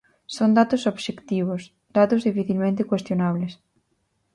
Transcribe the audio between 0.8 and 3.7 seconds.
obxectivos, datos dificilmente cuestionables.